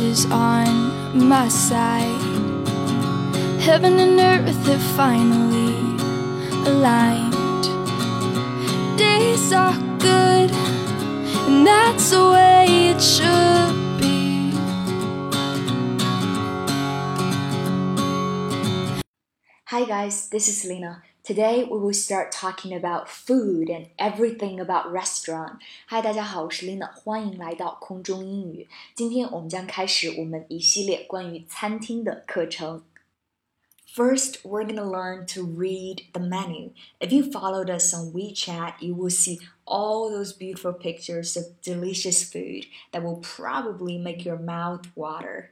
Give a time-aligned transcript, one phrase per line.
[0.00, 2.20] is on my side.
[3.60, 5.74] Heaven and earth have finally
[6.66, 7.64] aligned.
[8.98, 10.50] Days are good,
[11.48, 14.52] and that's the way it should be.
[19.66, 21.02] Hi guys, this is Selena.
[21.23, 25.59] Today we will start talking about food and everything about restaurant.
[25.89, 28.67] Hi，大家好，我是 Lina，欢迎来到空中英语。
[28.95, 32.83] 今天我们将开始我们一系列关于餐厅的课程。
[33.95, 36.73] First, we're gonna learn to read the menu.
[36.99, 42.23] If you followed us on WeChat, you will see all those beautiful pictures of delicious
[42.23, 45.49] food that will probably make your mouth water.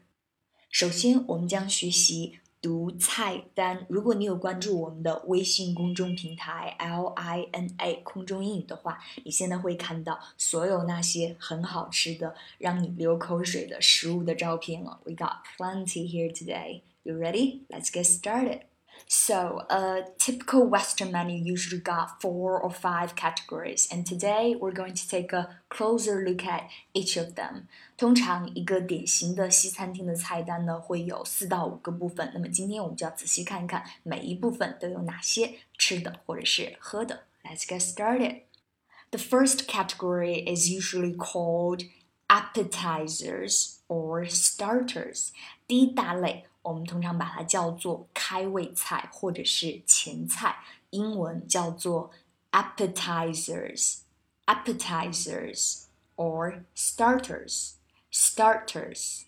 [0.70, 3.85] 首先，我们将学习 读菜单。
[3.89, 15.01] 如果你有关注我们的微信公众平台 L I N A 空中英语的话，你现在会看到所有那些很好吃的、让你流口水的食物的照片了。
[15.05, 16.83] We got plenty here today.
[17.03, 17.63] You ready?
[17.69, 18.61] Let's get started.
[19.10, 24.96] So, a typical Western menu usually got four or five categories, and today we're going
[24.96, 27.68] to take a closer look at each of them.
[27.96, 32.30] 通常一个典型的西餐厅的菜单呢，会有四到五个部分。
[32.34, 37.24] 那么今天我们就要仔细看一看每一部分都有哪些吃的或者是喝的。
[37.46, 38.42] Let's get started.
[39.12, 41.86] The first category is usually called
[42.28, 45.30] appetizers or starters.
[45.66, 50.58] 第一大类 我们通常把它叫做开胃菜或者是前菜，
[50.90, 52.12] 英文叫做
[52.52, 54.00] appetizers,
[54.46, 55.84] appetizers
[56.16, 57.74] or starters,
[58.12, 59.24] starters.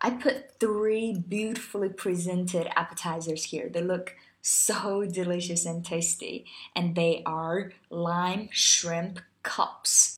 [0.00, 3.70] I put three beautifully presented appetizers here.
[3.70, 10.16] They look so delicious and tasty, and they are lime shrimp cups.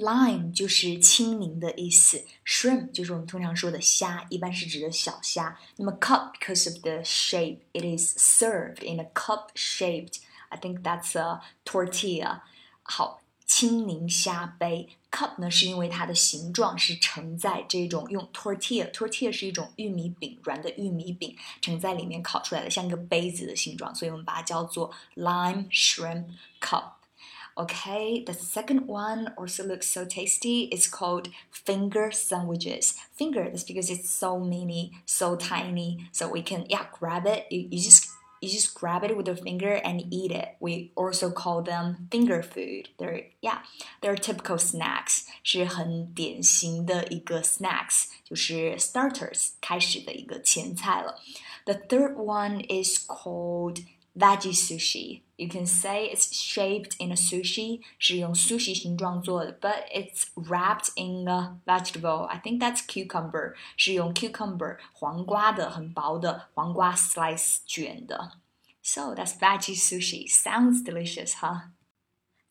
[0.00, 5.58] Lime 就是青柠的意思，shrimp 就是我们通常说的虾，一般是指的小虾。
[5.76, 10.20] 那么 cup because of the shape, it is served in a cup shaped.
[10.48, 12.40] I think that's a tortilla.
[12.82, 26.24] 好，青柠虾杯 cup 呢是因为它的形状是盛在这种用 tortilla，tortilla 是一种玉米饼，软的玉米饼盛在里面烤出来的，像一个杯子的形状，所以我们把它叫做 lime shrimp
[26.58, 26.92] cup。
[27.57, 30.63] Okay, the second one also looks so tasty.
[30.73, 32.95] It's called finger sandwiches.
[33.13, 36.09] Finger, that's because it's so mini, so tiny.
[36.11, 37.45] So we can yeah grab it.
[37.49, 38.09] You, you just
[38.41, 40.57] you just grab it with your finger and eat it.
[40.59, 42.89] We also call them finger food.
[42.97, 43.59] They're yeah,
[44.01, 45.23] they're typical snacks.
[45.41, 51.21] 是很典型的一个 snacks，就是 starters 开始的一个前菜了。
[51.63, 53.85] The third one is called
[54.17, 55.21] veggie sushi.
[55.37, 61.59] You can say it's shaped in a sushi, 是用 sushi 形状做的，but it's wrapped in a
[61.65, 62.25] vegetable.
[62.27, 68.31] I think that's cucumber，是用 cucumber 黄瓜的很薄的黄瓜 slice 卷的。
[68.81, 70.29] So that's veggie sushi.
[70.29, 71.71] Sounds delicious, huh?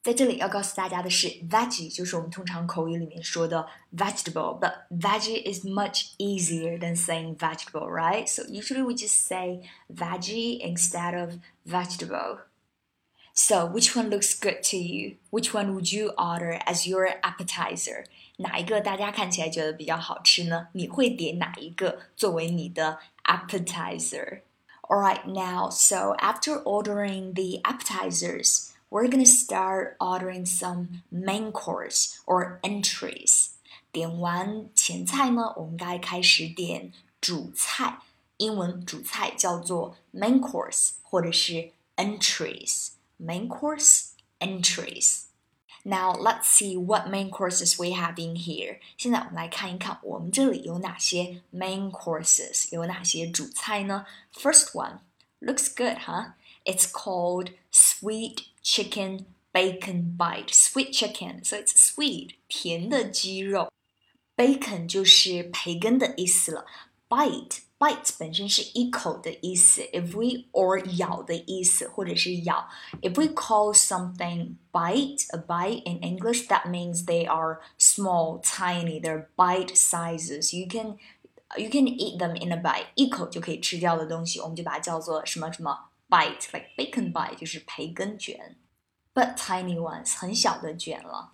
[0.02, 3.66] 在这里要告诉大家的是，veggie 就是我们通常口语里面说的
[3.96, 8.28] vegetable，but veggie is much easier than saying vegetable, right?
[8.28, 12.40] So usually we just say veggie instead of vegetable.
[13.32, 15.16] So which one looks good to you?
[15.30, 18.04] Which one would you order as your appetizer?
[18.36, 20.68] 哪一个大家看起来觉得比较好吃呢？
[20.72, 24.42] 你会点哪一个作为你的 appetizer?
[24.82, 32.58] Alright, now, so after ordering the appetizers, we're gonna start ordering some main course or
[32.62, 33.48] entries.
[33.92, 38.00] 点完前菜呢，我们该开始点主菜。
[38.38, 44.08] 英文主菜叫做 main course 或者是 entries。main course
[44.40, 48.80] entries。Now let's see what main courses we have in here.
[48.96, 54.06] 现在我们来看一看我们这里有哪些 main courses，有哪些主菜呢？
[54.34, 54.98] First one
[55.40, 56.32] looks good, huh?
[56.68, 60.52] It's called sweet chicken bacon bite.
[60.52, 63.70] Sweet chicken, so it's sweet，甜的鸡肉。
[64.36, 66.66] Bacon 就是培根的意思了。
[67.08, 72.68] Bite bite 本身是一口的意思，if we or 咬的意思，或者是咬。
[73.02, 79.00] If we call something bite a bite in English, that means they are small, tiny.
[79.00, 80.56] They're bite sizes.
[80.56, 80.96] You can
[81.56, 88.56] you can eat them in a bite，一口就可以吃掉的东西，我们就把它叫做什么什么 bite，like bacon bite 就是培根卷。
[89.12, 91.32] But tiny ones 很小的卷了。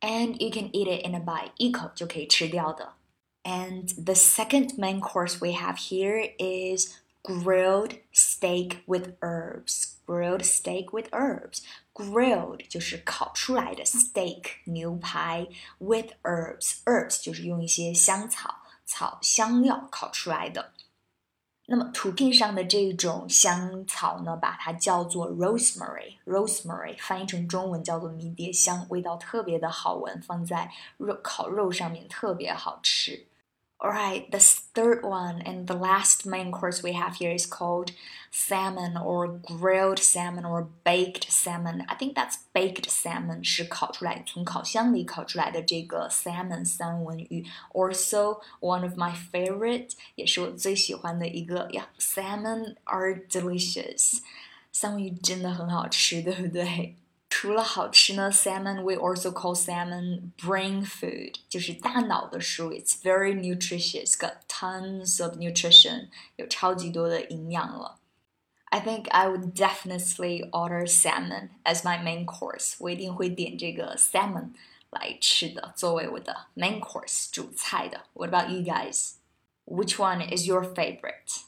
[0.00, 2.94] And you can eat it in a bite，一口就可以吃掉的。
[3.42, 9.96] And the second main course we have here is grilled steak with herbs.
[10.06, 11.62] Grilled steak with herbs.
[11.92, 16.82] Grilled 就是烤出来的 steak 牛排 with herbs.
[16.84, 18.62] Herbs 就是用一些香草。
[18.84, 20.71] 草香料烤出来的。
[21.65, 33.25] 那么图片上的这种香草呢，把它叫做 rosemary，rosemary 翻译成中文叫做迷迭香，味道特别的好闻，放在肉烤肉上面特别好吃。
[33.82, 37.92] Alright, the third one and the last main course we have here is called
[38.32, 41.84] salmon or grilled salmon or baked salmon.
[41.88, 47.46] I think that's baked salmon 是烤出来从烤箱里烤出来的这个 salmon 三文鱼。
[47.72, 51.88] Also one of my favorite 也是我最喜欢的一个呀。
[52.00, 54.22] Salmon are delicious.
[54.72, 56.96] 三文鱼真的很好吃，对不对？
[57.42, 62.72] 除了好吃呢，salmon we also call salmon brain food，就是大脑的食物。
[62.72, 67.98] It's very nutritious, got tons of nutrition，有超级多的营养了。
[68.70, 72.74] I think I would definitely order salmon as my main course。
[72.78, 74.50] 我一定会点这个 salmon
[74.90, 78.06] 来吃的，作为我的 main course 主菜的。
[78.14, 79.12] What about you guys?
[79.64, 81.42] Which one is your favorite?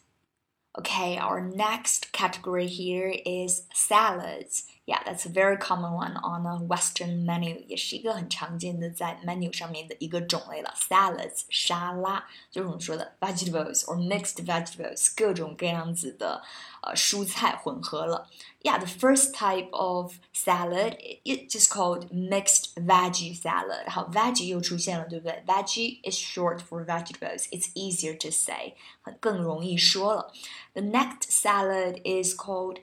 [0.73, 4.67] Okay, our next category here is salads.
[4.87, 10.75] Yeah, that's a very common one on a Western menu，也是一个很常见的在 menu 上面的一个种类了。
[10.77, 16.43] Salads 沙拉，就是我们说的 vegetables or mixed vegetables，各种各样子的
[16.83, 18.29] 呃蔬菜混合了。
[18.63, 23.89] Yeah, the first type of salad it just called mixed veggie salad。
[23.89, 25.45] 好，veggie 又出现了，对不对？
[25.47, 27.49] Veggie is short for vegetables.
[27.51, 28.75] It's easier to say，
[29.21, 30.33] 更容易说了。
[30.73, 32.81] The next salad is called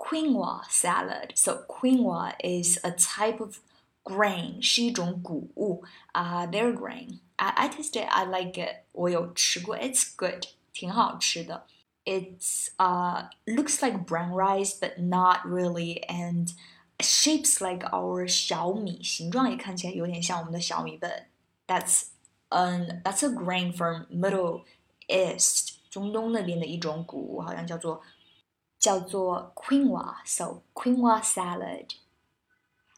[0.00, 1.32] quinoa salad.
[1.34, 3.58] So quinoa is a type of
[4.04, 7.18] grain，是一种谷物啊、uh,，their grain.
[7.36, 8.84] I I tasted, I like it.
[8.92, 11.66] 我有吃过，It's good，挺好吃的。
[12.04, 16.52] It's uh looks like brown rice, but not really, and
[17.00, 21.24] shapes like our 小米，形状也看起来有点像我们的小米，but
[21.66, 22.04] that's
[22.50, 24.62] an that's a grain from Middle
[25.08, 28.00] East，中东那边的一种谷物，好像叫做
[28.80, 31.94] 叫做 quinoa，so quinoa salad.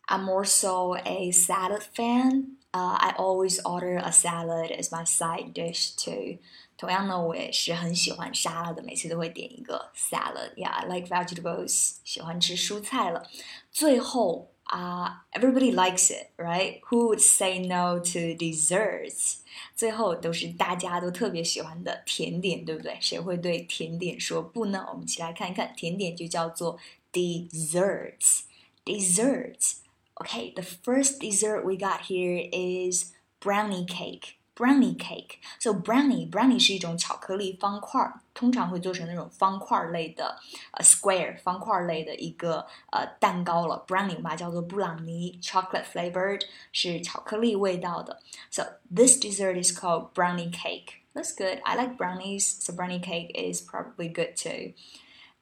[0.07, 2.57] I'm also a salad fan.
[2.73, 6.39] Uh, I always order a salad as my side dish too.
[6.77, 10.55] 同样呢，我也是很喜欢沙拉的，每次都会点一个 salad.
[10.55, 11.97] Yeah, I like vegetables.
[12.05, 13.29] 喜欢吃蔬菜了。
[13.73, 16.81] 最后 啊、uh,，everybody likes it, right?
[16.91, 19.39] Who would say no to desserts?
[19.75, 22.99] 最后都是大家都特别喜欢的甜点，对不对？
[23.01, 24.87] 谁会对甜点说不呢？
[24.91, 26.79] 我们一起来看一看，甜点就叫做
[27.13, 28.43] desserts.
[28.85, 29.77] Desserts.
[30.17, 35.39] Okay, the first dessert we got here is brownie cake brownie cake.
[35.61, 40.37] So brownie brownie 是一种巧克力方块儿，通常会做成那种方块类的
[40.73, 43.85] 呃 square 方块类的一个呃蛋糕了。
[43.87, 46.43] brownie 我们把它叫做布朗尼，chocolate flavored
[46.73, 48.21] 是巧克力味道的。
[48.51, 51.03] So this dessert is called brownie cake.
[51.15, 51.61] That's good.
[51.65, 54.75] I like brownies, so brownie cake is probably good too.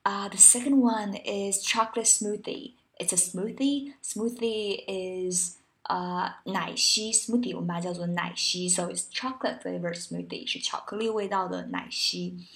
[0.04, 2.74] Uh, the second one is chocolate smoothie.
[2.98, 3.94] It's a smoothie.
[4.02, 5.56] Smoothie is
[5.90, 12.46] 呃奶昔 smoothie，我们把它叫做奶昔，so it's chocolate flavored smoothie，是巧克力味道的奶昔。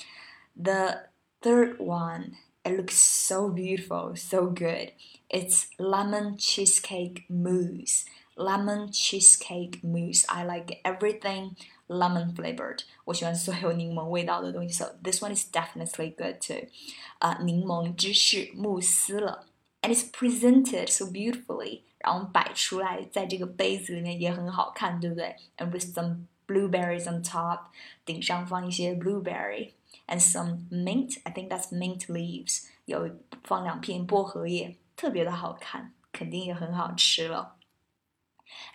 [0.60, 1.10] The
[1.40, 2.32] third one,
[2.64, 4.92] it looks so beautiful, so good.
[5.28, 8.04] It's lemon cheesecake mousse.
[8.36, 10.24] Lemon cheesecake mousse.
[10.26, 11.56] I like everything
[11.88, 12.80] lemon flavored.
[13.04, 16.68] 我喜欢所有柠檬味道的东西，so this one is definitely good too.
[17.18, 19.46] 啊、uh,，柠檬芝士慕斯了，
[19.82, 21.82] and it's presented so beautifully.
[22.05, 27.61] 然后摆出来，在这个杯子里面也很好看，对不对？And with some blueberries on top，
[28.05, 29.71] 顶上放一些 blueberry
[30.05, 31.17] and some mint。
[31.23, 32.67] I think that's mint leaves。
[32.85, 33.09] 有
[33.43, 37.54] 放两片薄荷叶，特别的好看，肯定也很好吃了。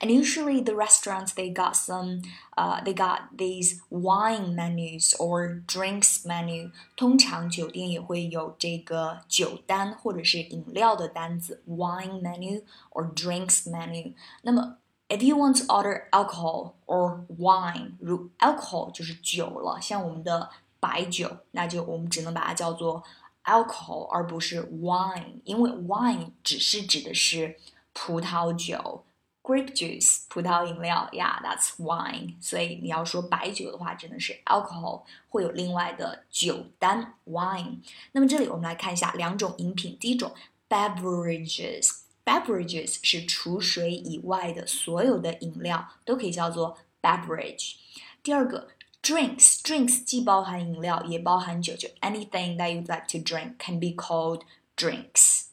[0.02, 2.22] And usually the restaurants they got some,
[2.58, 6.72] uh, they got these wine menus or drinks menu.
[6.98, 14.14] 通常酒店也会有这个酒单或者是饮料的单子，wine menu or drinks menu.
[14.42, 23.02] 那么 if you want to order alcohol or wine，如 alcohol 就是酒了，像我们的白酒，那就我们只能把它叫做
[23.46, 27.58] alcohol，而不是 wine，因为 wine 只是指的是
[27.94, 29.06] 葡萄酒。
[29.43, 32.35] Grape juice 葡萄饮料，Yeah，that's wine。
[32.41, 37.79] 所以你要说白酒的话，真的是 alcohol，会有另外的酒单 wine。
[38.13, 40.35] 那么这里我们来看一下两种饮品，第一种
[40.69, 47.77] beverages，beverages 是除水以外的所有的饮料都可以叫做 beverage。
[48.23, 48.69] 第二个
[49.03, 54.43] drinks，drinks 既包含饮料也包含酒，就 anything that you'd like to drink can be called
[54.77, 55.47] drinks。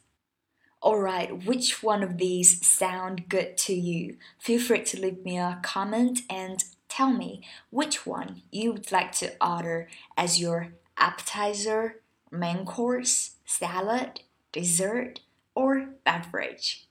[0.87, 4.17] Alright, which one of these sound good to you?
[4.39, 9.13] Feel free to leave me a comment and tell me which one you would like
[9.21, 12.01] to order as your appetizer,
[12.33, 15.21] main course, salad, dessert,
[15.55, 16.87] or beverage.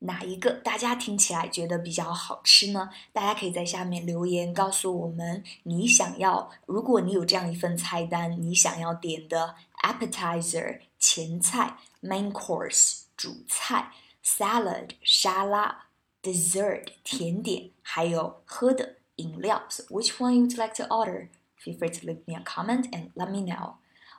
[0.00, 2.90] 哪一个大家听起来觉得比较好吃呢？
[3.12, 13.92] 大家可以在下面留言告诉我们，你想要，如果你有这样一份菜单，你想要点的 appetizer 前菜，main course 主菜，
[14.24, 15.86] salad 沙拉，
[16.22, 19.64] dessert 甜点，还有喝的饮料。
[19.68, 21.28] So which one you would like to order?
[21.58, 23.76] Feel free to leave me a comment and let me know.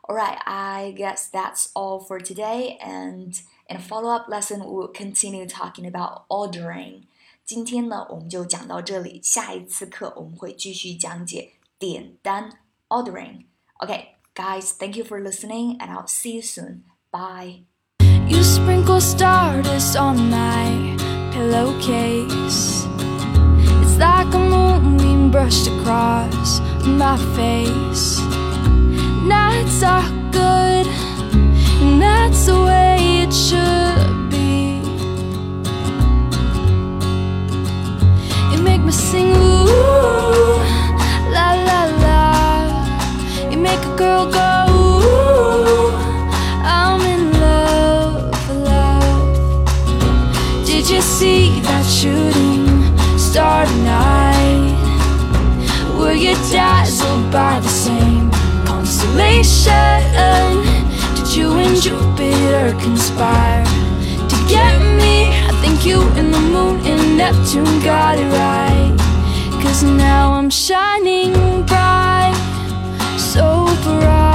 [0.07, 5.47] Alright, I guess that's all for today and in a follow-up lesson, we will continue
[5.47, 7.07] talking about ordering.
[7.43, 9.21] 今天呢，我们就讲到这里。
[9.23, 13.45] 下一次课我们会继续讲解点单 ordering.
[13.79, 16.83] Okay, guys, thank you for listening, and I'll see you soon.
[17.11, 17.65] Bye.
[18.30, 20.96] You sprinkle stardust on my
[21.32, 22.86] pillowcase.
[23.82, 28.20] It's like a moonbeam brushed across my face.
[29.26, 30.86] Nights are good,
[31.82, 34.80] and that's the way it should be.
[38.52, 39.49] You make me sing,
[51.20, 52.64] see that shooting
[53.18, 54.72] star tonight?
[55.98, 58.30] Were you dazzled by the same
[58.64, 60.00] constellation?
[61.16, 63.66] Did you and Jupiter conspire
[64.32, 65.28] to get me?
[65.50, 68.96] I think you and the moon and Neptune got it right.
[69.62, 71.34] Cause now I'm shining
[71.66, 72.32] bright,
[73.18, 74.29] so bright,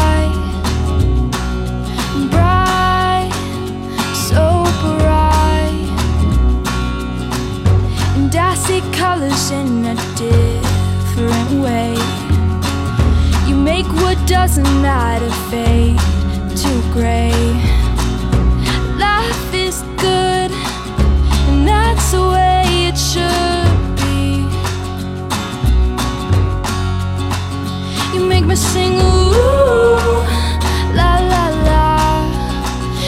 [28.46, 30.22] make me sing, ooh,
[30.94, 31.86] la la la.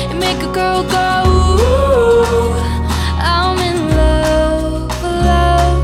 [0.10, 2.54] You make a girl go, ooh,
[3.20, 5.80] I'm in love, love.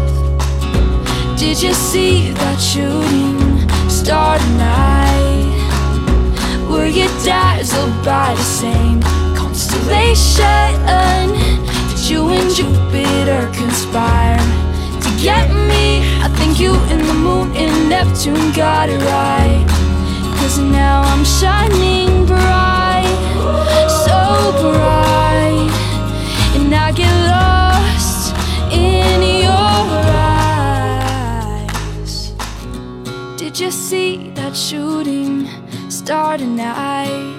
[1.37, 3.39] Did you see that shooting
[3.89, 5.51] star tonight?
[6.69, 9.01] Were you dazzled by the same
[9.35, 10.73] constellation?
[11.89, 14.39] Did you and Jupiter conspire
[15.03, 16.01] to get me?
[16.25, 19.65] I think you and the moon and Neptune got it right.
[20.39, 23.05] Cause now I'm shining bright,
[24.05, 24.17] so
[24.63, 25.71] bright.
[26.55, 28.35] And I get lost
[28.73, 29.87] in your
[31.61, 32.33] eyes.
[33.37, 35.47] Did you see that shooting
[35.91, 37.35] star tonight?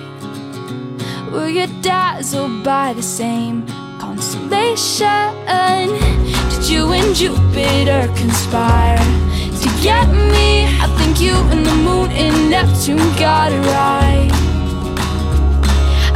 [1.32, 3.66] Were you dazzled by the same
[3.98, 5.34] constellation?
[6.50, 9.24] Did you and Jupiter conspire
[9.84, 10.64] get me?
[10.80, 14.30] I think you and the moon and Neptune got it right.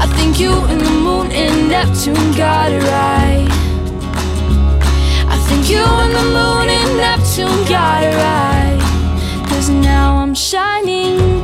[0.04, 3.46] I think you and the moon and Neptune got it right.
[5.34, 8.80] I think you and the moon and Neptune got it right.
[9.50, 11.37] Cause now I'm shining